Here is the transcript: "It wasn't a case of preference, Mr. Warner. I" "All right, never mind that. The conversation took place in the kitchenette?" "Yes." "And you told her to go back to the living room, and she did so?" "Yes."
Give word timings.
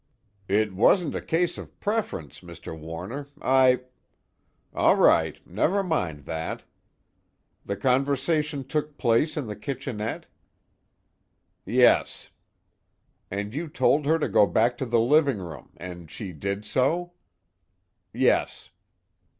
"It 0.47 0.73
wasn't 0.73 1.13
a 1.13 1.21
case 1.21 1.59
of 1.59 1.79
preference, 1.79 2.41
Mr. 2.41 2.75
Warner. 2.75 3.27
I" 3.39 3.81
"All 4.73 4.95
right, 4.95 5.39
never 5.45 5.83
mind 5.83 6.25
that. 6.25 6.63
The 7.67 7.75
conversation 7.77 8.63
took 8.63 8.97
place 8.97 9.37
in 9.37 9.45
the 9.45 9.55
kitchenette?" 9.55 10.25
"Yes." 11.67 12.31
"And 13.29 13.53
you 13.53 13.67
told 13.67 14.07
her 14.07 14.17
to 14.17 14.27
go 14.27 14.47
back 14.47 14.75
to 14.79 14.87
the 14.87 14.99
living 14.99 15.37
room, 15.37 15.69
and 15.77 16.09
she 16.09 16.31
did 16.31 16.65
so?" 16.65 17.13
"Yes." 18.11 18.71